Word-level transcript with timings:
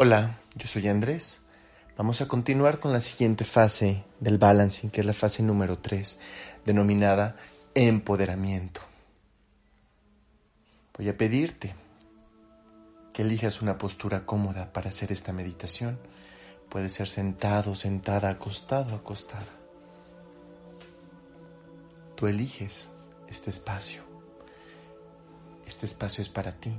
Hola, 0.00 0.38
yo 0.54 0.68
soy 0.68 0.86
Andrés. 0.86 1.42
Vamos 1.96 2.20
a 2.20 2.28
continuar 2.28 2.78
con 2.78 2.92
la 2.92 3.00
siguiente 3.00 3.44
fase 3.44 4.04
del 4.20 4.38
balancing, 4.38 4.90
que 4.90 5.00
es 5.00 5.06
la 5.08 5.12
fase 5.12 5.42
número 5.42 5.78
3, 5.78 6.20
denominada 6.64 7.34
empoderamiento. 7.74 8.80
Voy 10.96 11.08
a 11.08 11.16
pedirte 11.16 11.74
que 13.12 13.22
elijas 13.22 13.60
una 13.60 13.76
postura 13.76 14.24
cómoda 14.24 14.72
para 14.72 14.90
hacer 14.90 15.10
esta 15.10 15.32
meditación. 15.32 15.98
Puede 16.68 16.90
ser 16.90 17.08
sentado, 17.08 17.74
sentada, 17.74 18.28
acostado, 18.28 18.94
acostada. 18.94 19.50
Tú 22.14 22.28
eliges 22.28 22.90
este 23.26 23.50
espacio. 23.50 24.04
Este 25.66 25.86
espacio 25.86 26.22
es 26.22 26.28
para 26.28 26.52
ti. 26.52 26.70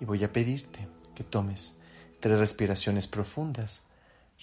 Y 0.00 0.06
voy 0.06 0.24
a 0.24 0.32
pedirte 0.32 0.88
que 1.14 1.22
tomes 1.22 1.76
tres 2.24 2.38
respiraciones 2.38 3.06
profundas, 3.06 3.82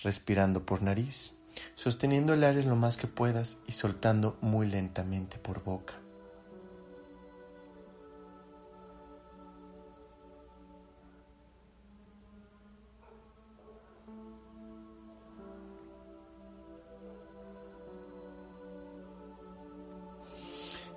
respirando 0.04 0.68
por 0.68 0.84
nariz, 0.84 1.40
sosteniendo 1.74 2.36
el 2.36 2.44
aire 2.44 2.62
lo 2.62 2.76
más 2.76 2.96
que 2.96 3.08
puedas 3.08 3.64
y 3.68 3.72
soltando 3.72 4.38
muy 4.40 4.68
lentamente 4.68 5.40
por 5.40 5.64
boca. 5.64 5.96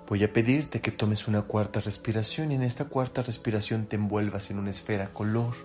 Voy 0.07 0.23
a 0.23 0.31
pedirte 0.31 0.81
que 0.81 0.91
tomes 0.91 1.27
una 1.27 1.41
cuarta 1.41 1.79
respiración 1.79 2.51
y 2.51 2.55
en 2.55 2.61
esta 2.61 2.85
cuarta 2.85 3.23
respiración 3.23 3.87
te 3.87 3.95
envuelvas 3.95 4.51
en 4.51 4.59
una 4.59 4.69
esfera 4.69 5.11
color 5.11 5.55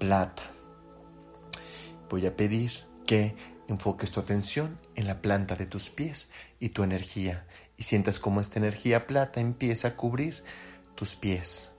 plata. 0.00 0.55
Voy 2.08 2.26
a 2.26 2.36
pedir 2.36 2.72
que 3.06 3.36
enfoques 3.68 4.10
tu 4.10 4.20
atención 4.20 4.78
en 4.94 5.06
la 5.06 5.20
planta 5.20 5.56
de 5.56 5.66
tus 5.66 5.90
pies 5.90 6.30
y 6.60 6.70
tu 6.70 6.82
energía 6.82 7.46
y 7.76 7.82
sientas 7.82 8.20
cómo 8.20 8.40
esta 8.40 8.58
energía 8.58 9.06
plata 9.06 9.40
empieza 9.40 9.88
a 9.88 9.96
cubrir 9.96 10.42
tus 10.94 11.16
pies. 11.16 11.74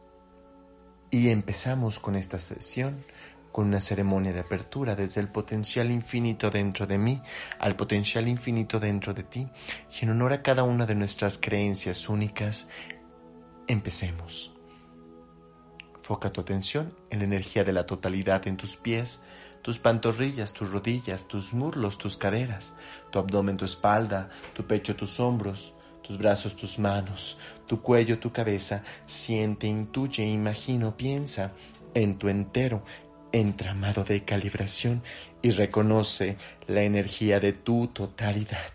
Y 1.09 1.29
empezamos 1.29 1.99
con 1.99 2.15
esta 2.15 2.39
sesión 2.39 3.03
con 3.57 3.69
una 3.69 3.79
ceremonia 3.79 4.33
de 4.33 4.41
apertura 4.41 4.95
desde 4.95 5.19
el 5.19 5.29
potencial 5.29 5.89
infinito 5.89 6.51
dentro 6.51 6.85
de 6.85 6.99
mí 6.99 7.23
al 7.57 7.75
potencial 7.75 8.27
infinito 8.27 8.79
dentro 8.79 9.15
de 9.15 9.23
ti 9.23 9.47
y 9.89 10.03
en 10.05 10.11
honor 10.11 10.33
a 10.33 10.43
cada 10.43 10.61
una 10.61 10.85
de 10.85 10.93
nuestras 10.93 11.39
creencias 11.39 12.07
únicas, 12.07 12.69
empecemos. 13.65 14.53
Foca 16.03 16.31
tu 16.31 16.41
atención 16.41 16.95
en 17.09 17.17
la 17.19 17.25
energía 17.25 17.63
de 17.63 17.73
la 17.73 17.87
totalidad 17.87 18.47
en 18.47 18.57
tus 18.57 18.75
pies, 18.75 19.23
tus 19.67 19.79
pantorrillas, 19.79 20.53
tus 20.53 20.71
rodillas, 20.71 21.27
tus 21.27 21.53
muslos, 21.53 21.97
tus 21.97 22.15
caderas, 22.15 22.77
tu 23.11 23.19
abdomen, 23.19 23.57
tu 23.57 23.65
espalda, 23.65 24.29
tu 24.53 24.65
pecho, 24.65 24.95
tus 24.95 25.19
hombros, 25.19 25.73
tus 26.01 26.17
brazos, 26.17 26.55
tus 26.55 26.79
manos, 26.79 27.37
tu 27.65 27.81
cuello, 27.81 28.17
tu 28.17 28.31
cabeza. 28.31 28.85
Siente, 29.05 29.67
intuye, 29.67 30.23
imagino, 30.23 30.95
piensa 30.95 31.51
en 31.93 32.17
tu 32.17 32.29
entero 32.29 32.85
entramado 33.33 34.05
de 34.05 34.23
calibración 34.23 35.03
y 35.41 35.51
reconoce 35.51 36.37
la 36.67 36.83
energía 36.83 37.41
de 37.41 37.51
tu 37.51 37.87
totalidad. 37.87 38.71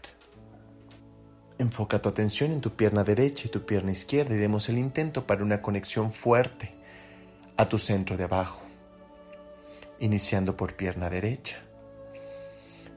Enfoca 1.57 2.03
tu 2.03 2.11
atención 2.11 2.53
en 2.53 2.61
tu 2.61 2.77
pierna 2.77 3.03
derecha 3.03 3.49
y 3.49 3.51
tu 3.51 3.65
pierna 3.65 3.93
izquierda 3.93 4.35
y 4.35 4.39
demos 4.39 4.69
el 4.69 4.77
intento 4.77 5.27
para 5.27 5.43
una 5.43 5.63
conexión 5.63 6.13
fuerte 6.13 6.75
a 7.57 7.67
tu 7.67 7.79
centro 7.79 8.19
de 8.19 8.25
abajo, 8.25 8.62
iniciando 10.03 10.57
por 10.57 10.75
pierna 10.75 11.09
derecha 11.09 11.59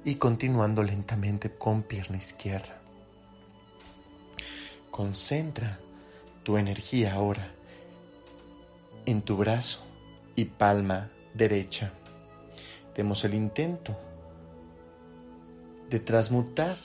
y 0.04 0.16
continuando 0.16 0.82
lentamente 0.82 1.52
con 1.52 1.84
pierna 1.84 2.18
izquierda. 2.18 2.82
Concentra 4.90 5.80
tu 6.42 6.58
energía 6.58 7.14
ahora 7.14 7.48
en 9.06 9.22
tu 9.22 9.38
brazo 9.38 9.86
y 10.36 10.46
palma 10.46 11.12
derecha. 11.36 11.94
Demos 12.96 13.24
el 13.24 13.36
intento 13.36 13.96
de 15.92 16.00
transmutar 16.00 16.78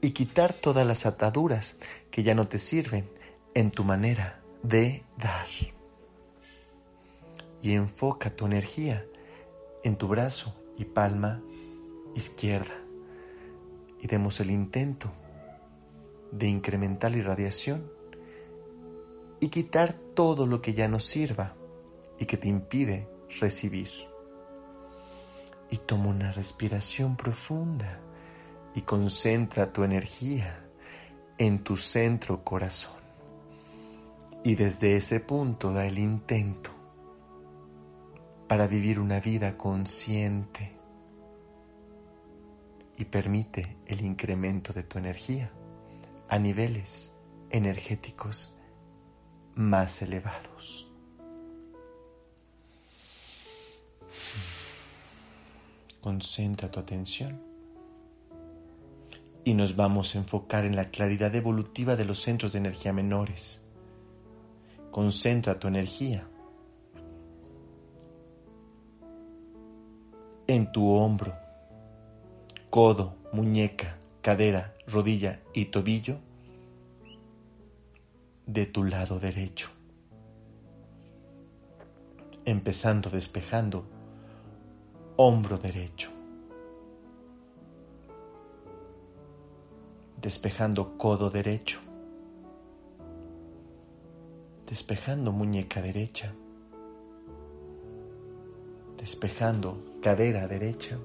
y 0.00 0.12
quitar 0.12 0.54
todas 0.54 0.86
las 0.86 1.04
ataduras 1.04 1.78
que 2.10 2.22
ya 2.22 2.34
no 2.34 2.48
te 2.48 2.58
sirven 2.58 3.10
en 3.52 3.70
tu 3.70 3.84
manera 3.84 4.40
de 4.62 5.04
dar. 5.18 5.48
Y 7.64 7.72
enfoca 7.72 8.28
tu 8.28 8.44
energía 8.44 9.06
en 9.84 9.96
tu 9.96 10.06
brazo 10.06 10.54
y 10.76 10.84
palma 10.84 11.42
izquierda. 12.14 12.74
Y 14.02 14.06
demos 14.06 14.38
el 14.40 14.50
intento 14.50 15.10
de 16.30 16.46
incrementar 16.46 17.12
la 17.12 17.16
irradiación 17.16 17.90
y 19.40 19.48
quitar 19.48 19.94
todo 20.12 20.46
lo 20.46 20.60
que 20.60 20.74
ya 20.74 20.88
no 20.88 21.00
sirva 21.00 21.54
y 22.18 22.26
que 22.26 22.36
te 22.36 22.48
impide 22.48 23.08
recibir. 23.40 23.88
Y 25.70 25.78
toma 25.78 26.08
una 26.08 26.32
respiración 26.32 27.16
profunda 27.16 27.98
y 28.74 28.82
concentra 28.82 29.72
tu 29.72 29.84
energía 29.84 30.68
en 31.38 31.64
tu 31.64 31.78
centro 31.78 32.44
corazón. 32.44 33.00
Y 34.44 34.54
desde 34.54 34.96
ese 34.96 35.20
punto 35.20 35.72
da 35.72 35.86
el 35.86 35.98
intento 35.98 36.83
para 38.54 38.68
vivir 38.68 39.00
una 39.00 39.18
vida 39.18 39.56
consciente 39.56 40.76
y 42.96 43.04
permite 43.04 43.78
el 43.84 44.00
incremento 44.02 44.72
de 44.72 44.84
tu 44.84 44.96
energía 44.96 45.50
a 46.28 46.38
niveles 46.38 47.18
energéticos 47.50 48.54
más 49.56 50.02
elevados. 50.02 50.88
Concentra 56.00 56.70
tu 56.70 56.78
atención 56.78 57.42
y 59.42 59.52
nos 59.52 59.74
vamos 59.74 60.14
a 60.14 60.18
enfocar 60.18 60.64
en 60.64 60.76
la 60.76 60.90
claridad 60.92 61.34
evolutiva 61.34 61.96
de 61.96 62.04
los 62.04 62.20
centros 62.20 62.52
de 62.52 62.60
energía 62.60 62.92
menores. 62.92 63.66
Concentra 64.92 65.58
tu 65.58 65.66
energía 65.66 66.28
en 70.46 70.70
tu 70.72 70.90
hombro, 70.90 71.34
codo, 72.68 73.14
muñeca, 73.32 73.96
cadera, 74.20 74.74
rodilla 74.86 75.40
y 75.54 75.66
tobillo 75.66 76.18
de 78.46 78.66
tu 78.66 78.84
lado 78.84 79.18
derecho. 79.18 79.70
Empezando 82.44 83.08
despejando 83.08 83.86
hombro 85.16 85.56
derecho, 85.56 86.10
despejando 90.20 90.98
codo 90.98 91.30
derecho, 91.30 91.80
despejando 94.66 95.32
muñeca 95.32 95.80
derecha, 95.80 96.34
despejando 99.04 99.84
cadera 100.00 100.48
derecha, 100.48 100.96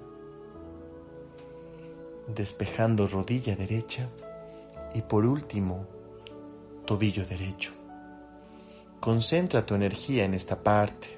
despejando 2.34 3.10
rodilla 3.10 3.58
derecha 3.58 4.08
y 4.94 5.02
por 5.02 5.26
último 5.26 5.86
tobillo 6.86 7.26
derecho. 7.26 7.74
Concentra 9.02 9.66
tu 9.66 9.76
energía 9.76 10.24
en 10.24 10.34
esta 10.34 10.64
parte 10.64 11.10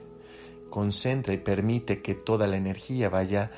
concentra 0.71 1.35
y 1.35 1.37
permite 1.37 2.01
que 2.01 2.15
toda 2.15 2.47
la 2.47 2.57
energía 2.57 3.09
vaya 3.09 3.51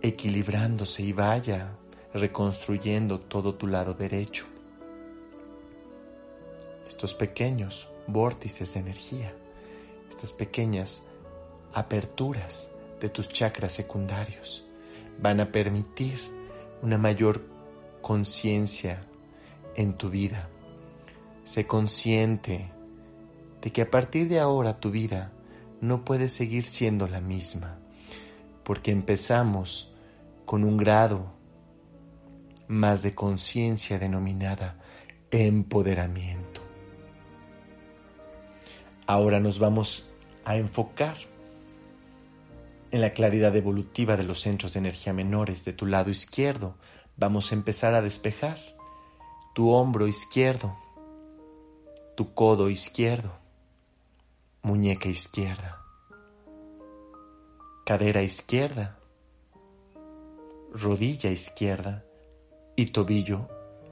equilibrándose 0.00 1.02
y 1.02 1.12
vaya 1.12 1.76
reconstruyendo 2.14 3.20
todo 3.20 3.54
tu 3.54 3.66
lado 3.66 3.92
derecho. 3.92 4.46
Estos 6.88 7.12
pequeños 7.12 7.86
vórtices 8.06 8.72
de 8.72 8.80
energía, 8.80 9.34
estas 10.08 10.32
pequeñas 10.32 11.04
aperturas 11.72 12.70
de 13.00 13.08
tus 13.08 13.28
chakras 13.28 13.72
secundarios 13.72 14.66
van 15.20 15.40
a 15.40 15.52
permitir 15.52 16.18
una 16.82 16.98
mayor 16.98 17.44
conciencia 18.00 19.02
en 19.74 19.94
tu 19.94 20.10
vida. 20.10 20.48
Sé 21.44 21.66
consciente 21.66 22.70
de 23.60 23.72
que 23.72 23.82
a 23.82 23.90
partir 23.90 24.28
de 24.28 24.40
ahora 24.40 24.80
tu 24.80 24.90
vida 24.90 25.32
no 25.80 26.04
puede 26.04 26.28
seguir 26.28 26.64
siendo 26.64 27.08
la 27.08 27.20
misma, 27.20 27.78
porque 28.64 28.90
empezamos 28.90 29.94
con 30.46 30.64
un 30.64 30.76
grado 30.76 31.32
más 32.68 33.02
de 33.02 33.14
conciencia 33.14 33.98
denominada 33.98 34.78
empoderamiento. 35.30 36.60
Ahora 39.06 39.40
nos 39.40 39.58
vamos 39.58 40.14
a 40.44 40.56
enfocar 40.56 41.16
en 42.90 43.00
la 43.00 43.12
claridad 43.12 43.54
evolutiva 43.54 44.16
de 44.16 44.24
los 44.24 44.40
centros 44.40 44.72
de 44.72 44.80
energía 44.80 45.12
menores 45.12 45.64
de 45.64 45.72
tu 45.72 45.86
lado 45.86 46.10
izquierdo. 46.10 46.74
Vamos 47.16 47.52
a 47.52 47.54
empezar 47.54 47.94
a 47.94 48.02
despejar 48.02 48.58
tu 49.54 49.70
hombro 49.70 50.08
izquierdo, 50.08 50.76
tu 52.16 52.34
codo 52.34 52.70
izquierdo, 52.70 53.32
muñeca 54.62 55.08
izquierda, 55.08 55.80
cadera 57.84 58.22
izquierda, 58.22 58.98
rodilla 60.72 61.30
izquierda 61.30 62.04
y 62.76 62.86
tobillo 62.86 63.48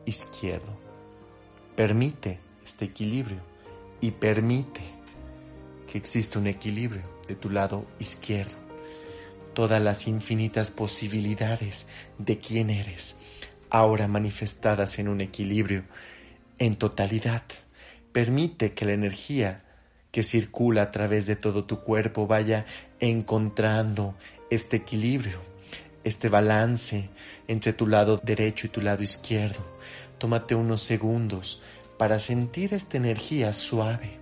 izquierdo. 0.07 0.77
Permite 1.77 2.41
este 2.65 2.87
equilibrio 2.87 3.41
y 4.01 4.11
permite 4.11 4.81
que 5.87 5.99
exista 5.99 6.39
un 6.39 6.47
equilibrio 6.47 7.03
de 7.27 7.35
tu 7.35 7.51
lado 7.51 7.85
izquierdo. 7.99 8.68
Todas 9.59 9.83
las 9.83 10.07
infinitas 10.07 10.71
posibilidades 10.71 11.89
de 12.17 12.39
quién 12.39 12.71
eres, 12.71 13.19
ahora 13.71 14.07
manifestadas 14.07 15.01
en 15.01 15.09
un 15.09 15.21
equilibrio, 15.21 15.83
en 16.61 16.77
totalidad. 16.77 17.43
Permite 18.13 18.73
que 18.73 18.85
la 18.85 18.93
energía 18.93 19.65
que 20.13 20.23
circula 20.23 20.83
a 20.83 20.91
través 20.93 21.27
de 21.27 21.35
todo 21.35 21.65
tu 21.65 21.81
cuerpo 21.81 22.29
vaya 22.29 22.67
encontrando 23.01 24.15
este 24.49 24.77
equilibrio, 24.77 25.41
este 26.05 26.29
balance 26.29 27.11
entre 27.49 27.73
tu 27.73 27.89
lado 27.89 28.21
derecho 28.23 28.69
y 28.69 28.71
tu 28.71 28.81
lado 28.81 29.03
izquierdo. 29.03 29.67
Tómate 30.19 30.55
unos 30.55 30.83
segundos 30.83 31.65
para 31.99 32.21
sentir 32.21 32.75
esta 32.75 32.97
energía 32.97 33.53
suave. 33.55 34.19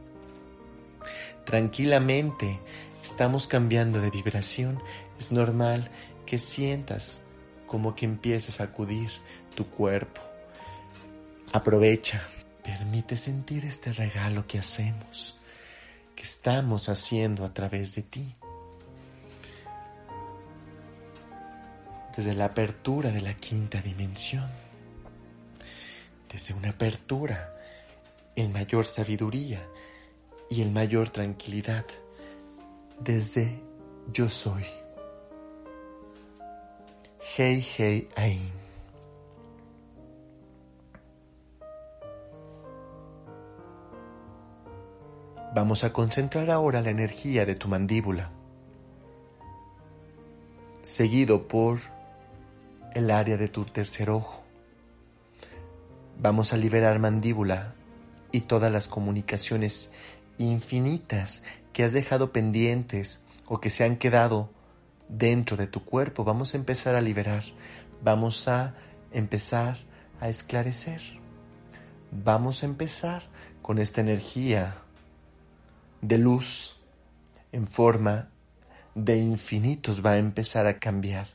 Tranquilamente 1.44 2.58
estamos 3.06 3.46
cambiando 3.46 4.00
de 4.00 4.10
vibración. 4.10 4.82
Es 5.18 5.30
normal 5.30 5.90
que 6.26 6.38
sientas 6.38 7.22
como 7.68 7.94
que 7.94 8.04
empieces 8.04 8.60
a 8.60 8.64
acudir 8.64 9.10
tu 9.54 9.70
cuerpo. 9.70 10.20
Aprovecha, 11.52 12.20
permite 12.64 13.16
sentir 13.16 13.64
este 13.64 13.92
regalo 13.92 14.46
que 14.48 14.58
hacemos, 14.58 15.40
que 16.16 16.24
estamos 16.24 16.88
haciendo 16.88 17.44
a 17.44 17.54
través 17.54 17.94
de 17.94 18.02
ti. 18.02 18.34
Desde 22.16 22.34
la 22.34 22.46
apertura 22.46 23.12
de 23.12 23.20
la 23.20 23.34
quinta 23.34 23.80
dimensión, 23.80 24.50
desde 26.32 26.54
una 26.54 26.70
apertura 26.70 27.54
en 28.34 28.52
mayor 28.52 28.84
sabiduría 28.84 29.64
y 30.50 30.62
en 30.62 30.72
mayor 30.72 31.10
tranquilidad, 31.10 31.86
desde 33.00 33.60
yo 34.12 34.28
soy. 34.28 34.64
Hey, 37.36 37.64
hey, 37.76 38.08
Ain. 38.16 38.50
Vamos 45.54 45.84
a 45.84 45.92
concentrar 45.92 46.50
ahora 46.50 46.82
la 46.82 46.90
energía 46.90 47.46
de 47.46 47.54
tu 47.54 47.66
mandíbula, 47.66 48.30
seguido 50.82 51.48
por 51.48 51.78
el 52.94 53.10
área 53.10 53.36
de 53.36 53.48
tu 53.48 53.64
tercer 53.64 54.10
ojo. 54.10 54.42
Vamos 56.18 56.52
a 56.52 56.56
liberar 56.56 56.98
mandíbula 56.98 57.74
y 58.32 58.42
todas 58.42 58.70
las 58.70 58.88
comunicaciones 58.88 59.92
infinitas 60.38 61.42
que 61.76 61.84
has 61.84 61.92
dejado 61.92 62.32
pendientes 62.32 63.22
o 63.44 63.60
que 63.60 63.68
se 63.68 63.84
han 63.84 63.96
quedado 63.96 64.48
dentro 65.10 65.58
de 65.58 65.66
tu 65.66 65.84
cuerpo. 65.84 66.24
Vamos 66.24 66.54
a 66.54 66.56
empezar 66.56 66.94
a 66.94 67.02
liberar, 67.02 67.44
vamos 68.02 68.48
a 68.48 68.74
empezar 69.12 69.76
a 70.18 70.30
esclarecer. 70.30 71.02
Vamos 72.10 72.62
a 72.62 72.66
empezar 72.66 73.24
con 73.60 73.76
esta 73.76 74.00
energía 74.00 74.78
de 76.00 76.16
luz 76.16 76.78
en 77.52 77.66
forma 77.66 78.30
de 78.94 79.18
infinitos. 79.18 80.02
Va 80.02 80.12
a 80.12 80.16
empezar 80.16 80.66
a 80.66 80.78
cambiar, 80.78 81.26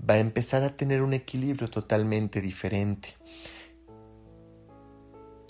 va 0.00 0.14
a 0.14 0.18
empezar 0.18 0.62
a 0.62 0.78
tener 0.78 1.02
un 1.02 1.12
equilibrio 1.12 1.68
totalmente 1.68 2.40
diferente. 2.40 3.18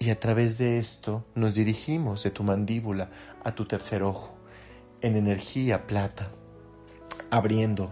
Y 0.05 0.11
a 0.11 0.21
través 0.21 0.59
de 0.59 0.77
esto 0.77 1.25
nos 1.35 1.55
dirigimos 1.55 2.25
de 2.25 2.31
tu 2.31 2.43
mandíbula 2.43 3.09
a 3.43 3.55
tu 3.55 3.65
tercer 3.65 4.03
ojo, 4.03 4.37
en 5.01 5.17
energía 5.17 5.87
plata 5.87 6.31
abriendo 7.31 7.91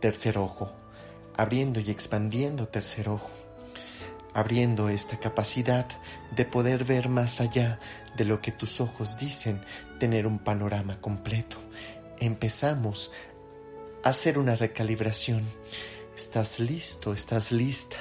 tercer 0.00 0.38
ojo, 0.38 0.72
abriendo 1.36 1.80
y 1.80 1.90
expandiendo 1.90 2.68
tercer 2.68 3.10
ojo, 3.10 3.28
abriendo 4.32 4.88
esta 4.88 5.20
capacidad 5.20 5.86
de 6.34 6.46
poder 6.46 6.84
ver 6.84 7.10
más 7.10 7.42
allá 7.42 7.78
de 8.16 8.24
lo 8.24 8.40
que 8.40 8.50
tus 8.50 8.80
ojos 8.80 9.18
dicen, 9.18 9.62
tener 10.00 10.26
un 10.26 10.38
panorama 10.38 10.98
completo. 11.02 11.58
Empezamos 12.20 13.12
a 14.02 14.08
hacer 14.08 14.38
una 14.38 14.56
recalibración. 14.56 15.46
¿Estás 16.16 16.58
listo? 16.58 17.12
¿Estás 17.12 17.52
lista 17.52 17.98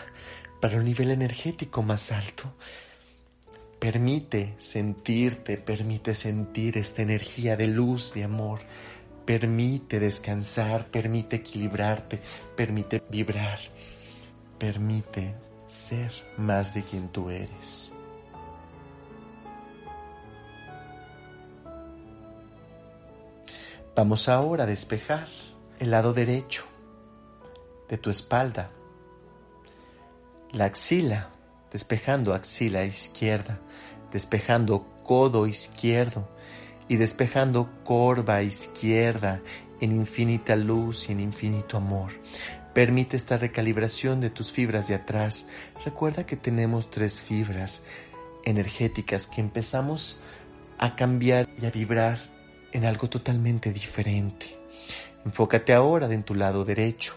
para 0.61 0.77
un 0.77 0.85
nivel 0.85 1.11
energético 1.11 1.83
más 1.83 2.13
alto? 2.13 2.53
Permite 3.79 4.55
sentirte, 4.59 5.57
permite 5.57 6.15
sentir 6.15 6.77
esta 6.77 7.01
energía 7.03 7.55
de 7.55 7.67
luz, 7.67 8.13
de 8.13 8.23
amor, 8.23 8.59
Permite 9.27 9.99
descansar, 9.99 10.87
permite 10.87 11.35
equilibrarte, 11.35 12.21
permite 12.55 13.03
vibrar, 13.09 13.59
permite 14.57 15.35
ser 15.65 16.13
más 16.37 16.73
de 16.75 16.83
quien 16.83 17.09
tú 17.09 17.29
eres. 17.29 17.91
Vamos 23.93 24.29
ahora 24.29 24.63
a 24.63 24.67
despejar 24.67 25.27
el 25.79 25.91
lado 25.91 26.13
derecho 26.13 26.63
de 27.89 27.97
tu 27.97 28.09
espalda, 28.09 28.71
la 30.53 30.63
axila, 30.63 31.31
despejando 31.69 32.33
axila 32.33 32.85
izquierda, 32.85 33.59
despejando 34.11 34.85
codo 35.03 35.47
izquierdo, 35.47 36.27
y 36.87 36.97
despejando 36.97 37.69
corva 37.83 38.41
izquierda 38.41 39.41
en 39.81 39.91
infinita 39.91 40.55
luz 40.55 41.09
y 41.09 41.11
en 41.11 41.19
infinito 41.19 41.77
amor. 41.77 42.11
Permite 42.73 43.17
esta 43.17 43.37
recalibración 43.37 44.21
de 44.21 44.29
tus 44.29 44.51
fibras 44.51 44.87
de 44.87 44.95
atrás. 44.95 45.47
Recuerda 45.83 46.25
que 46.25 46.37
tenemos 46.37 46.89
tres 46.89 47.21
fibras 47.21 47.83
energéticas 48.45 49.27
que 49.27 49.41
empezamos 49.41 50.21
a 50.77 50.95
cambiar 50.95 51.47
y 51.59 51.65
a 51.65 51.71
vibrar 51.71 52.19
en 52.71 52.85
algo 52.85 53.09
totalmente 53.09 53.73
diferente. 53.73 54.57
Enfócate 55.25 55.73
ahora 55.73 56.11
en 56.13 56.23
tu 56.23 56.35
lado 56.35 56.63
derecho 56.63 57.15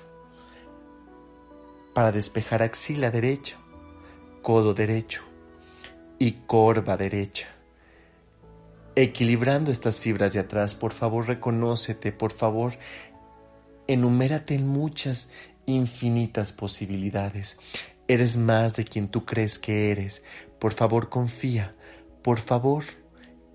para 1.95 2.11
despejar 2.11 2.62
axila 2.62 3.11
derecha, 3.11 3.59
codo 4.43 4.75
derecho 4.75 5.30
y 6.21 6.43
corva 6.47 6.97
derecha 6.97 7.49
equilibrando 9.03 9.71
estas 9.71 10.00
fibras 10.00 10.33
de 10.33 10.41
atrás, 10.41 10.75
por 10.75 10.93
favor 10.93 11.27
reconócete, 11.27 12.12
por 12.12 12.33
favor 12.33 12.75
enumérate 13.87 14.55
en 14.55 14.67
muchas 14.67 15.31
infinitas 15.67 16.53
posibilidades. 16.53 17.59
Eres 18.09 18.37
más 18.37 18.75
de 18.75 18.85
quien 18.85 19.09
tú 19.09 19.25
crees 19.25 19.59
que 19.59 19.91
eres. 19.91 20.25
Por 20.59 20.73
favor 20.73 21.09
confía, 21.09 21.75
por 22.23 22.41
favor 22.41 22.85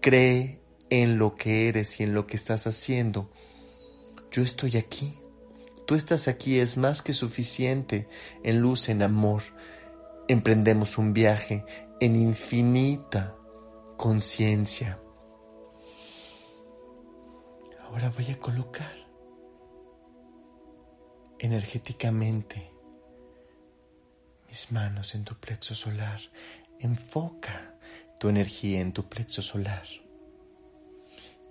cree 0.01 0.59
en 0.89 1.17
lo 1.17 1.35
que 1.35 1.67
eres 1.67 1.99
y 1.99 2.03
en 2.03 2.13
lo 2.13 2.25
que 2.25 2.37
estás 2.37 2.67
haciendo. 2.67 3.31
Yo 4.31 4.41
estoy 4.41 4.77
aquí. 4.77 5.17
Tú 5.85 5.95
estás 5.95 6.27
aquí, 6.27 6.59
es 6.59 6.77
más 6.77 7.01
que 7.01 7.13
suficiente 7.13 8.07
en 8.43 8.59
luz, 8.59 8.89
en 8.89 9.03
amor. 9.03 9.43
Emprendemos 10.27 10.97
un 10.97 11.13
viaje 11.13 11.63
en 11.99 12.15
infinita 12.15 13.35
conciencia. 13.97 14.99
Ahora 17.83 18.09
voy 18.09 18.29
a 18.31 18.39
colocar 18.39 18.93
energéticamente 21.39 22.71
mis 24.47 24.71
manos 24.71 25.15
en 25.15 25.23
tu 25.23 25.35
plexo 25.35 25.75
solar. 25.75 26.19
Enfoca 26.79 27.75
tu 28.19 28.27
energía 28.27 28.81
en 28.81 28.91
tu 28.91 29.07
plexo 29.07 29.41
solar. 29.41 29.85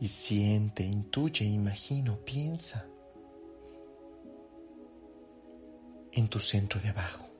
Y 0.00 0.08
siente, 0.08 0.82
intuye, 0.82 1.44
imagino, 1.44 2.18
piensa 2.18 2.86
en 6.12 6.28
tu 6.28 6.38
centro 6.38 6.80
de 6.80 6.90
abajo. 6.90 7.33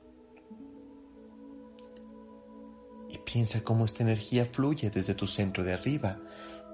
Y 3.09 3.17
piensa 3.19 3.63
cómo 3.63 3.85
esta 3.85 4.03
energía 4.03 4.45
fluye 4.45 4.89
desde 4.89 5.15
tu 5.15 5.27
centro 5.27 5.63
de 5.63 5.73
arriba 5.73 6.19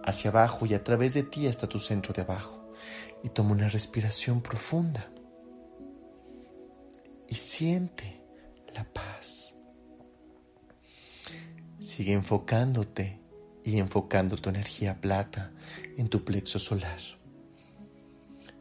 hacia 0.04 0.32
abajo 0.32 0.66
y 0.66 0.74
a 0.74 0.84
través 0.84 1.14
de 1.14 1.24
ti 1.24 1.48
hasta 1.48 1.68
tu 1.68 1.80
centro 1.80 2.14
de 2.14 2.22
abajo. 2.22 2.58
y 3.24 3.30
toma 3.30 3.52
una 3.52 3.70
respiración 3.70 4.42
profunda 4.42 5.12
y 7.32 7.36
siente 7.36 8.22
la 8.76 8.84
paz. 8.84 9.56
Sigue 11.80 12.12
enfocándote 12.12 13.20
y 13.64 13.78
enfocando 13.78 14.36
tu 14.38 14.50
energía 14.50 15.00
plata 15.00 15.52
en 15.98 16.10
tu 16.10 16.26
plexo 16.26 16.60
solar. 16.60 17.00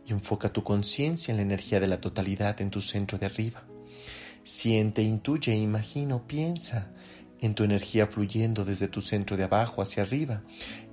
Y 0.06 0.12
enfoca 0.12 0.52
tu 0.52 0.62
conciencia 0.62 1.32
en 1.32 1.38
la 1.38 1.42
energía 1.42 1.80
de 1.80 1.88
la 1.88 2.00
totalidad 2.00 2.60
en 2.60 2.70
tu 2.70 2.80
centro 2.80 3.18
de 3.18 3.26
arriba. 3.26 3.64
Siente, 4.44 5.02
intuye, 5.02 5.54
imagino, 5.54 6.26
piensa 6.26 6.92
en 7.40 7.54
tu 7.54 7.64
energía 7.64 8.06
fluyendo 8.06 8.64
desde 8.64 8.88
tu 8.88 9.00
centro 9.00 9.36
de 9.36 9.44
abajo 9.44 9.82
hacia 9.82 10.02
arriba 10.02 10.42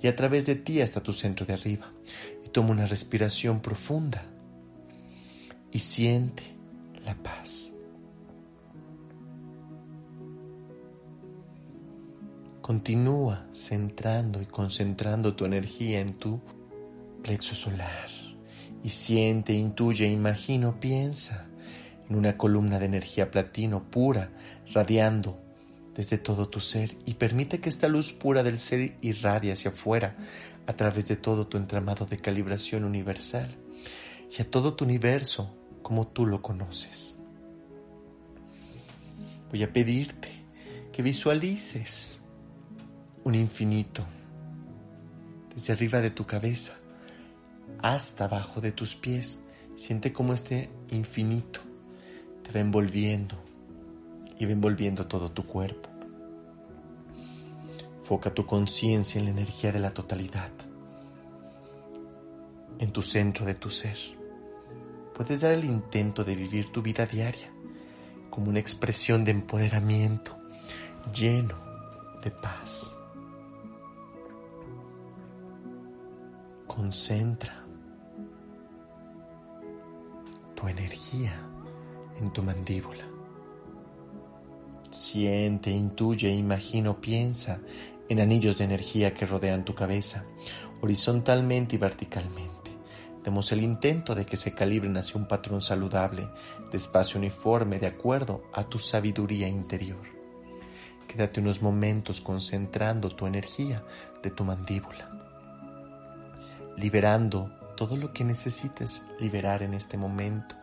y 0.02 0.08
a 0.08 0.16
través 0.16 0.46
de 0.46 0.56
ti 0.56 0.82
hasta 0.82 1.02
tu 1.02 1.14
centro 1.14 1.46
de 1.46 1.54
arriba. 1.54 1.92
Y 2.46 2.50
toma 2.50 2.72
una 2.72 2.86
respiración 2.86 3.62
profunda 3.62 4.24
y 5.72 5.80
siente 5.80 6.44
la 7.06 7.16
paz. 7.16 7.74
Continúa 12.62 13.48
centrando 13.54 14.42
y 14.42 14.46
concentrando 14.46 15.36
tu 15.36 15.46
energía 15.46 16.00
en 16.00 16.14
tu 16.18 16.42
plexo 17.24 17.56
solar 17.56 18.10
y 18.84 18.90
siente, 18.90 19.54
intuye, 19.54 20.08
imagino, 20.08 20.80
piensa 20.80 21.48
en 22.10 22.16
una 22.16 22.38
columna 22.38 22.80
de 22.80 22.86
energía 22.86 23.32
platino 23.32 23.90
pura 23.90 24.32
radiando 24.74 25.47
desde 25.98 26.20
todo 26.20 26.48
tu 26.48 26.60
ser 26.60 26.96
y 27.06 27.16
permite 27.16 27.60
que 27.60 27.70
esta 27.70 27.88
luz 27.88 28.14
pura 28.14 28.44
del 28.44 28.60
ser 28.60 28.96
irradie 29.02 29.52
hacia 29.52 29.72
afuera 29.72 30.16
a 30.68 30.74
través 30.74 31.08
de 31.08 31.16
todo 31.16 31.48
tu 31.48 31.58
entramado 31.58 32.06
de 32.06 32.20
calibración 32.20 32.84
universal 32.84 33.58
y 34.32 34.40
a 34.40 34.50
todo 34.50 34.76
tu 34.76 34.86
universo 34.86 35.58
como 35.82 36.08
tú 36.08 36.28
lo 36.28 36.44
conoces. 36.44 37.18
Voy 39.50 39.64
a 39.64 39.74
pedirte 39.74 40.30
que 40.94 41.02
visualices 41.02 42.24
un 43.24 43.34
infinito, 43.34 44.06
desde 45.56 45.74
arriba 45.74 46.02
de 46.02 46.12
tu 46.12 46.28
cabeza 46.28 46.78
hasta 47.80 48.26
abajo 48.26 48.62
de 48.62 48.72
tus 48.72 48.94
pies. 48.94 49.42
Siente 49.76 50.14
cómo 50.14 50.34
este 50.34 50.70
infinito 50.92 51.62
te 52.44 52.52
va 52.52 52.60
envolviendo 52.60 53.47
y 54.40 54.46
va 54.46 54.52
envolviendo 54.52 55.08
todo 55.08 55.32
tu 55.32 55.46
cuerpo. 55.46 55.90
Foca 58.04 58.34
tu 58.34 58.46
conciencia 58.46 59.20
en 59.20 59.26
la 59.26 59.32
energía 59.32 59.72
de 59.72 59.80
la 59.80 59.92
totalidad, 59.92 60.52
en 62.80 62.92
tu 62.92 63.02
centro 63.02 63.46
de 63.46 63.56
tu 63.56 63.70
ser. 63.70 63.98
Puedes 65.14 65.42
dar 65.42 65.52
el 65.52 65.66
intento 65.66 66.24
de 66.24 66.36
vivir 66.36 66.72
tu 66.72 66.82
vida 66.82 67.06
diaria 67.06 67.52
como 68.30 68.50
una 68.50 68.60
expresión 68.60 69.26
de 69.26 69.32
empoderamiento 69.32 70.38
lleno 71.14 71.56
de 72.24 72.32
paz. 72.32 72.96
Concentra 76.68 77.66
tu 80.56 80.68
energía 80.68 81.34
en 82.20 82.32
tu 82.32 82.44
mandíbula. 82.44 83.17
Siente, 84.98 85.72
intuye, 85.72 86.30
imagino, 86.32 87.00
piensa 87.00 87.60
en 88.10 88.20
anillos 88.20 88.58
de 88.58 88.66
energía 88.66 89.14
que 89.14 89.26
rodean 89.26 89.66
tu 89.66 89.76
cabeza, 89.76 90.26
horizontalmente 90.82 91.76
y 91.76 91.80
verticalmente. 91.80 92.72
Demos 93.24 93.52
el 93.52 93.64
intento 93.64 94.16
de 94.16 94.26
que 94.26 94.38
se 94.38 94.54
calibren 94.54 94.96
hacia 94.98 95.20
un 95.20 95.28
patrón 95.28 95.62
saludable, 95.62 96.30
de 96.72 96.78
espacio 96.78 97.20
uniforme, 97.20 97.80
de 97.80 97.88
acuerdo 97.88 98.44
a 98.54 98.64
tu 98.64 98.80
sabiduría 98.80 99.48
interior. 99.48 100.04
Quédate 101.08 101.40
unos 101.40 101.62
momentos 101.62 102.22
concentrando 102.22 103.10
tu 103.16 103.28
energía 103.28 103.84
de 104.24 104.32
tu 104.32 104.44
mandíbula 104.44 105.18
liberando 106.78 107.50
todo 107.76 107.98
lo 107.98 108.14
que 108.14 108.24
necesites 108.24 109.02
liberar 109.20 109.64
en 109.64 109.74
este 109.74 109.98
momento. 109.98 110.56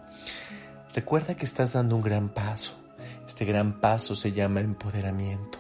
Recuerda 0.95 1.37
que 1.37 1.45
estás 1.45 1.75
dando 1.75 1.97
un 1.97 2.03
gran 2.03 2.29
paso. 2.29 2.84
Este 3.27 3.45
gran 3.45 3.81
paso 3.81 4.15
se 4.15 4.33
llama 4.33 4.61
empoderamiento. 4.61 5.59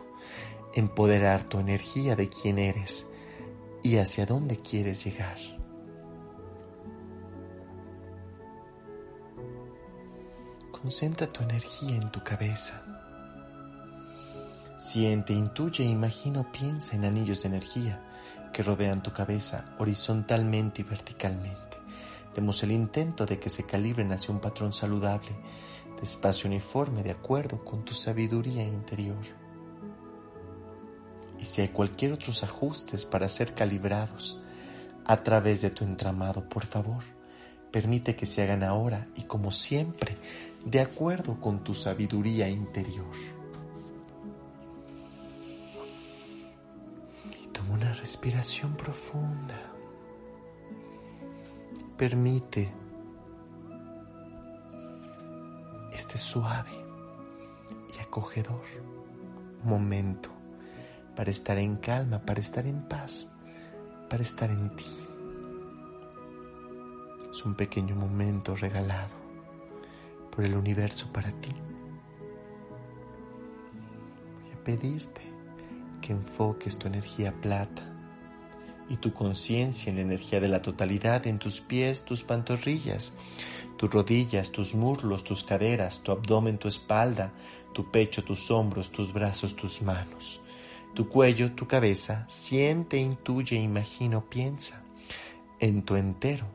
Empoderar 0.75 1.45
tu 1.45 1.59
energía 1.59 2.17
de 2.17 2.29
quién 2.29 2.59
eres 2.59 3.11
y 3.83 3.99
hacia 3.99 4.27
dónde 4.27 4.61
quieres 4.61 5.05
llegar. 5.05 5.39
Concentra 10.73 11.27
tu 11.27 11.43
energía 11.43 11.97
en 11.97 12.11
tu 12.11 12.23
cabeza. 12.23 12.83
Siente, 14.79 15.33
intuye, 15.33 15.85
imagina 15.85 16.51
piensa 16.53 16.97
en 16.97 17.05
anillos 17.05 17.43
de 17.43 17.49
energía 17.49 18.03
que 18.53 18.63
rodean 18.63 19.03
tu 19.03 19.13
cabeza 19.13 19.75
horizontalmente 19.79 20.83
y 20.83 20.85
verticalmente. 20.85 21.64
Demos 22.35 22.63
el 22.63 22.73
intento 22.73 23.27
de 23.27 23.39
que 23.39 23.51
se 23.51 23.65
calibren 23.65 24.13
hacia 24.13 24.35
un 24.35 24.41
patrón 24.41 24.73
saludable, 24.73 25.31
de 25.97 26.03
espacio 26.03 26.49
uniforme 26.49 27.03
de 27.03 27.13
acuerdo 27.13 27.65
con 27.65 27.85
tu 27.85 27.95
sabiduría 27.95 28.65
interior. 28.65 29.25
Y 31.39 31.45
si 31.45 31.63
hay 31.63 31.69
cualquier 31.69 32.13
otros 32.13 32.43
ajustes 32.43 33.05
para 33.05 33.29
ser 33.29 33.55
calibrados 33.55 34.41
a 35.05 35.23
través 35.23 35.63
de 35.63 35.71
tu 35.71 35.85
entramado, 35.85 36.49
por 36.49 36.67
favor, 36.67 37.05
permite 37.71 38.17
que 38.17 38.27
se 38.27 38.43
hagan 38.43 38.63
ahora 38.63 39.07
y 39.15 39.23
como 39.25 39.53
siempre, 39.53 40.17
de 40.65 40.81
acuerdo 40.81 41.41
con 41.41 41.63
tu 41.63 41.75
sabiduría 41.75 42.49
interior. 42.49 43.07
una 47.75 47.93
respiración 47.93 48.77
profunda. 48.77 49.74
Permite 51.97 52.73
este 55.93 56.19
suave 56.19 56.73
y 57.97 58.01
acogedor 58.01 58.65
momento 59.63 60.29
para 61.15 61.31
estar 61.31 61.57
en 61.57 61.77
calma, 61.77 62.19
para 62.19 62.41
estar 62.41 62.67
en 62.67 62.89
paz, 62.89 63.33
para 64.11 64.25
estar 64.25 64.51
en 64.51 64.75
ti. 64.75 64.99
Es 67.31 67.45
un 67.47 67.55
pequeño 67.55 67.95
momento 67.95 68.57
regalado 68.57 69.15
por 70.33 70.45
el 70.45 70.57
universo 70.57 71.13
para 71.13 71.31
ti. 71.31 71.55
Voy 74.43 74.53
a 74.53 74.65
pedirte 74.65 75.23
que 76.03 76.13
enfoques 76.13 76.77
tu 76.77 76.89
energía 76.89 77.33
plata 77.41 77.94
y 78.89 78.97
tu 78.97 79.13
conciencia 79.13 79.91
en 79.91 79.97
la 79.97 80.03
energía 80.03 80.41
de 80.41 80.49
la 80.49 80.63
totalidad 80.63 81.27
en 81.27 81.39
tus 81.39 81.61
pies, 81.61 82.05
tus 82.05 82.23
pantorrillas, 82.23 83.17
tus 83.77 83.91
rodillas, 83.91 84.53
tus 84.53 84.75
muslos, 84.75 85.25
tus 85.25 85.45
caderas, 85.45 86.03
tu 86.03 86.13
abdomen, 86.13 86.59
tu 86.59 86.69
espalda, 86.69 87.33
tu 87.73 87.91
pecho, 87.91 88.23
tus 88.23 88.51
hombros, 88.51 88.93
tus 88.93 89.13
brazos, 89.13 89.57
tus 89.57 89.83
manos, 89.83 90.41
tu 90.95 91.09
cuello, 91.09 91.53
tu 91.53 91.67
cabeza. 91.67 92.25
Siente, 92.29 92.99
intuye, 92.99 93.57
imagino, 93.57 94.29
piensa 94.29 94.85
en 95.61 95.83
tu 95.83 95.97
entero 95.97 96.47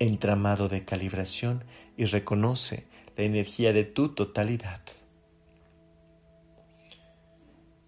entramado 0.00 0.68
de 0.68 0.84
calibración 0.84 1.64
y 1.96 2.06
reconoce 2.06 2.88
la 3.16 3.24
energía 3.24 3.72
de 3.72 3.84
tu 3.84 4.08
totalidad. 4.14 4.80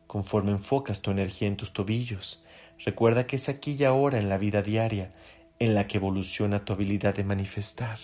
Conforme 0.06 0.52
enfocas 0.52 1.00
tu 1.00 1.10
energía 1.10 1.48
en 1.48 1.56
tus 1.56 1.72
tobillos, 1.72 2.44
recuerda 2.84 3.26
que 3.26 3.36
es 3.36 3.48
aquí 3.48 3.72
y 3.72 3.84
ahora 3.84 4.18
en 4.18 4.28
la 4.28 4.38
vida 4.38 4.62
diaria 4.62 5.12
en 5.58 5.74
la 5.74 5.86
que 5.86 5.98
evoluciona 5.98 6.64
tu 6.64 6.72
habilidad 6.72 7.14
de 7.14 7.24
manifestar 7.24 7.98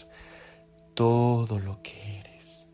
todo 0.95 1.59
lo 1.59 1.83
que 1.83 2.19
eres. 2.19 2.69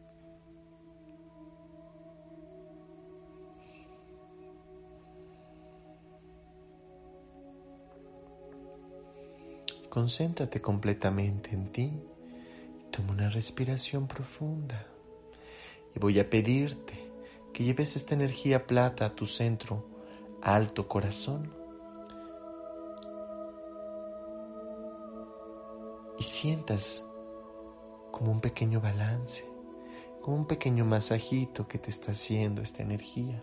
Concéntrate 9.88 10.60
completamente 10.60 11.50
en 11.50 11.70
ti. 11.70 11.92
Toma 12.90 13.12
una 13.12 13.30
respiración 13.30 14.08
profunda. 14.08 14.86
Y 15.94 16.00
voy 16.00 16.18
a 16.18 16.28
pedirte 16.28 16.94
que 17.52 17.62
lleves 17.62 17.94
esta 17.94 18.14
energía 18.14 18.66
plata 18.66 19.06
a 19.06 19.14
tu 19.14 19.26
centro, 19.26 19.86
alto 20.42 20.88
corazón. 20.88 21.63
Y 26.18 26.22
sientas 26.22 27.04
como 28.10 28.30
un 28.30 28.40
pequeño 28.40 28.80
balance, 28.80 29.44
como 30.22 30.36
un 30.36 30.46
pequeño 30.46 30.84
masajito 30.84 31.66
que 31.66 31.78
te 31.78 31.90
está 31.90 32.12
haciendo 32.12 32.62
esta 32.62 32.82
energía. 32.82 33.42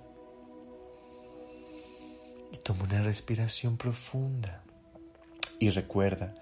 Y 2.51 2.57
toma 2.57 2.83
una 2.83 3.01
respiración 3.01 3.77
profunda. 3.77 4.63
Y 5.59 5.69
recuerda, 5.69 6.35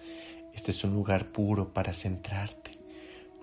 Este 0.54 0.72
es 0.72 0.84
un 0.84 0.94
lugar 0.94 1.32
puro 1.32 1.74
para 1.74 1.94
centrarte, 1.94 2.80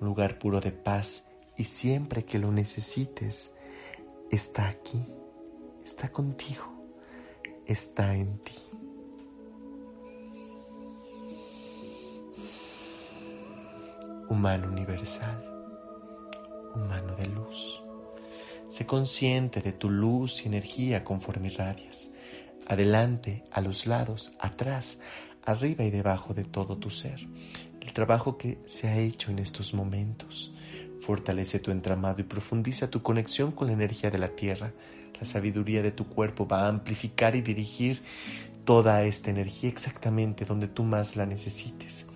un 0.00 0.06
lugar 0.06 0.38
puro 0.38 0.60
de 0.60 0.72
paz 0.72 1.28
y 1.56 1.64
siempre 1.64 2.24
que 2.24 2.38
lo 2.38 2.52
necesites, 2.52 3.52
está 4.30 4.68
aquí, 4.68 5.02
está 5.84 6.10
contigo, 6.10 6.64
está 7.66 8.14
en 8.14 8.38
ti. 8.38 8.58
Humano 14.28 14.66
universal, 14.66 15.45
humano 16.75 17.14
de 17.16 17.26
luz. 17.28 17.83
Sé 18.68 18.85
consciente 18.85 19.61
de 19.61 19.73
tu 19.73 19.88
luz 19.88 20.45
y 20.45 20.49
energía 20.49 21.04
conforme 21.04 21.47
irradias, 21.47 22.12
adelante, 22.66 23.45
a 23.52 23.61
los 23.61 23.87
lados, 23.87 24.33
atrás, 24.40 25.00
arriba 25.45 25.85
y 25.85 25.90
debajo 25.90 26.35
de 26.35 26.42
todo 26.42 26.76
tu 26.76 26.90
ser. 26.90 27.21
El 27.80 27.92
trabajo 27.92 28.37
que 28.37 28.59
se 28.66 28.88
ha 28.88 28.99
hecho 28.99 29.30
en 29.30 29.38
estos 29.38 29.75
momentos 29.75 30.52
fortalece 31.02 31.61
tu 31.61 31.71
entramado 31.71 32.21
y 32.21 32.25
profundiza 32.25 32.90
tu 32.90 33.02
conexión 33.02 33.52
con 33.52 33.68
la 33.68 33.75
energía 33.75 34.11
de 34.11 34.18
la 34.18 34.30
tierra. 34.35 34.73
La 35.21 35.26
sabiduría 35.26 35.83
de 35.83 35.92
tu 35.92 36.04
cuerpo 36.09 36.49
va 36.49 36.62
a 36.62 36.68
amplificar 36.68 37.37
y 37.37 37.42
dirigir 37.42 38.02
toda 38.64 39.04
esta 39.04 39.30
energía 39.30 39.71
exactamente 39.71 40.45
donde 40.45 40.66
tú 40.66 40.83
más 40.83 41.14
la 41.14 41.26
necesites, 41.26 42.09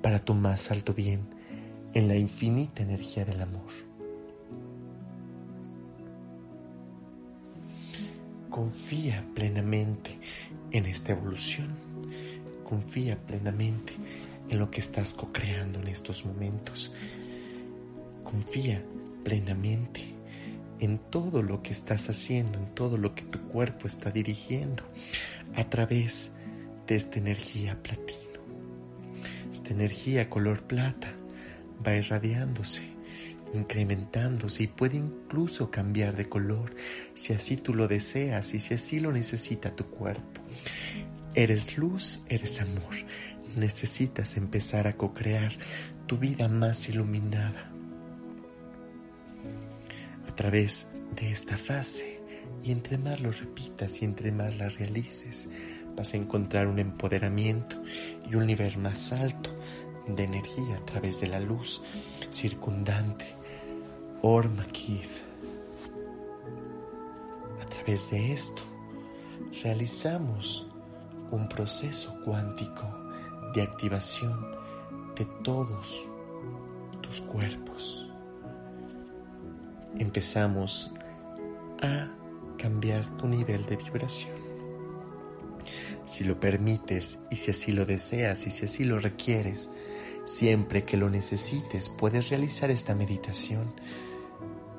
para 0.00 0.18
tu 0.18 0.32
más 0.32 0.70
alto 0.70 0.94
bien, 0.94 1.41
en 1.94 2.08
la 2.08 2.16
infinita 2.16 2.82
energía 2.82 3.24
del 3.24 3.42
amor. 3.42 3.70
Confía 8.50 9.24
plenamente 9.34 10.18
en 10.70 10.86
esta 10.86 11.12
evolución. 11.12 11.70
Confía 12.64 13.16
plenamente 13.18 13.94
en 14.48 14.58
lo 14.58 14.70
que 14.70 14.80
estás 14.80 15.14
co-creando 15.14 15.80
en 15.80 15.88
estos 15.88 16.24
momentos. 16.24 16.94
Confía 18.24 18.82
plenamente 19.24 20.14
en 20.80 20.98
todo 20.98 21.42
lo 21.42 21.62
que 21.62 21.72
estás 21.72 22.10
haciendo, 22.10 22.58
en 22.58 22.74
todo 22.74 22.98
lo 22.98 23.14
que 23.14 23.22
tu 23.22 23.38
cuerpo 23.48 23.86
está 23.86 24.10
dirigiendo 24.10 24.82
a 25.54 25.68
través 25.68 26.34
de 26.86 26.96
esta 26.96 27.18
energía 27.18 27.80
platino. 27.82 28.40
Esta 29.52 29.70
energía 29.70 30.28
color 30.28 30.62
plata 30.62 31.14
va 31.86 31.96
irradiándose 31.96 32.92
incrementándose 33.54 34.64
y 34.64 34.66
puede 34.66 34.96
incluso 34.96 35.70
cambiar 35.70 36.16
de 36.16 36.28
color 36.28 36.74
si 37.14 37.32
así 37.32 37.56
tú 37.56 37.74
lo 37.74 37.88
deseas 37.88 38.54
y 38.54 38.60
si 38.60 38.74
así 38.74 39.00
lo 39.00 39.12
necesita 39.12 39.74
tu 39.74 39.86
cuerpo. 39.86 40.40
Eres 41.34 41.76
luz, 41.78 42.24
eres 42.28 42.60
amor. 42.60 42.94
Necesitas 43.56 44.36
empezar 44.36 44.86
a 44.86 44.96
co-crear 44.96 45.52
tu 46.06 46.18
vida 46.18 46.48
más 46.48 46.88
iluminada. 46.88 47.70
A 50.26 50.34
través 50.34 50.88
de 51.16 51.30
esta 51.30 51.56
fase, 51.56 52.20
y 52.62 52.70
entre 52.70 52.96
más 52.96 53.20
lo 53.20 53.30
repitas 53.30 54.00
y 54.00 54.04
entre 54.04 54.32
más 54.32 54.56
la 54.56 54.68
realices, 54.68 55.50
vas 55.96 56.14
a 56.14 56.16
encontrar 56.16 56.66
un 56.66 56.78
empoderamiento 56.78 57.82
y 58.30 58.34
un 58.34 58.46
nivel 58.46 58.78
más 58.78 59.12
alto 59.12 59.54
de 60.06 60.24
energía 60.24 60.76
a 60.76 60.84
través 60.84 61.20
de 61.20 61.28
la 61.28 61.40
luz 61.40 61.82
circundante 62.30 63.34
Ormakid. 64.22 65.06
A 67.60 67.66
través 67.66 68.10
de 68.10 68.32
esto, 68.32 68.62
realizamos 69.62 70.66
un 71.30 71.48
proceso 71.48 72.14
cuántico 72.24 72.84
de 73.54 73.62
activación 73.62 74.56
de 75.16 75.24
todos 75.42 76.04
tus 77.00 77.20
cuerpos. 77.22 78.06
Empezamos 79.98 80.94
a 81.82 82.08
cambiar 82.58 83.04
tu 83.16 83.26
nivel 83.26 83.64
de 83.66 83.76
vibración. 83.76 84.42
Si 86.04 86.24
lo 86.24 86.38
permites 86.38 87.18
y 87.30 87.36
si 87.36 87.50
así 87.50 87.72
lo 87.72 87.86
deseas 87.86 88.46
y 88.46 88.50
si 88.50 88.66
así 88.66 88.84
lo 88.84 88.98
requieres, 88.98 89.70
siempre 90.32 90.84
que 90.84 90.96
lo 90.96 91.10
necesites 91.10 91.90
puedes 91.90 92.30
realizar 92.30 92.70
esta 92.70 92.94
meditación 92.94 93.74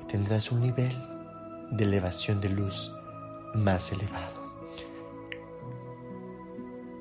tendrás 0.08 0.50
un 0.50 0.62
nivel 0.62 0.92
de 1.70 1.84
elevación 1.84 2.40
de 2.40 2.48
luz 2.48 2.92
más 3.54 3.92
elevado. 3.92 4.42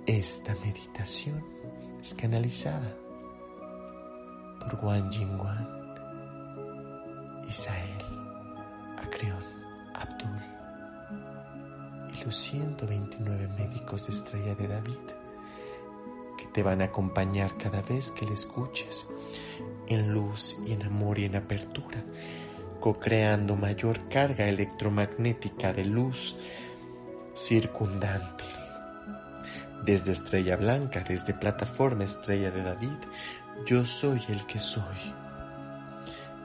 Esta 0.05 0.53
meditación 0.55 1.43
es 2.01 2.13
canalizada 2.13 2.95
por 4.59 4.75
Juan 4.77 5.11
Jingwan, 5.11 5.67
Isael, 7.49 8.03
Acreón, 8.97 9.43
Abdul 9.95 10.41
y 12.13 12.23
los 12.23 12.35
129 12.35 13.47
médicos 13.57 14.05
de 14.05 14.13
Estrella 14.13 14.53
de 14.55 14.67
David 14.67 15.22
te 16.53 16.63
van 16.63 16.81
a 16.81 16.85
acompañar 16.85 17.57
cada 17.57 17.81
vez 17.81 18.11
que 18.11 18.25
le 18.25 18.33
escuches 18.33 19.07
en 19.87 20.13
luz 20.13 20.57
y 20.65 20.73
en 20.73 20.83
amor 20.83 21.19
y 21.19 21.25
en 21.25 21.35
apertura 21.35 22.03
co-creando 22.83 23.55
mayor 23.55 24.09
carga 24.09 24.45
electromagnética 24.45 25.71
de 25.71 25.85
luz 25.85 26.35
circundante. 27.33 28.43
Desde 29.85 30.11
Estrella 30.11 30.57
Blanca, 30.57 31.01
desde 31.07 31.33
Plataforma 31.33 32.03
Estrella 32.03 32.51
de 32.51 32.61
David, 32.61 32.97
yo 33.65 33.85
soy 33.85 34.21
el 34.27 34.45
que 34.45 34.59
soy. 34.59 35.13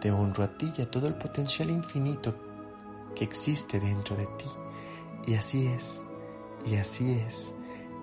Te 0.01 0.12
honro 0.12 0.44
a 0.44 0.57
ti 0.57 0.73
y 0.79 0.83
a 0.83 0.88
todo 0.88 1.09
el 1.09 1.14
potencial 1.14 1.71
infinito 1.71 2.37
que 3.16 3.25
existe 3.25 3.81
dentro 3.81 4.14
de 4.14 4.27
ti. 4.27 4.47
Y 5.27 5.35
así 5.35 5.66
es, 5.66 6.05
y 6.64 6.77
así 6.77 7.14
es, 7.14 7.53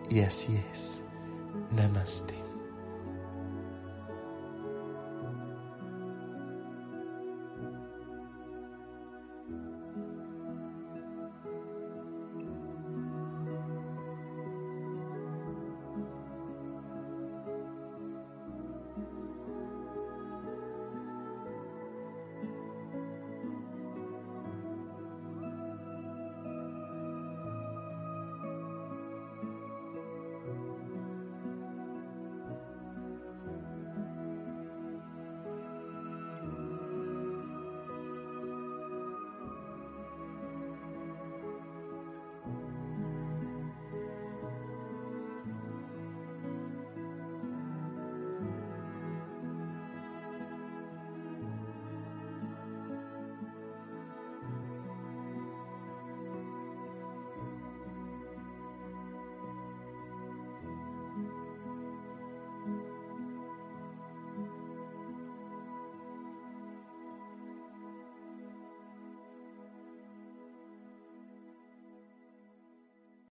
y 0.10 0.20
así 0.20 0.62
es. 0.74 1.05
Namaste. 1.76 2.45